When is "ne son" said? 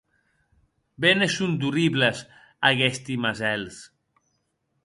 1.17-1.53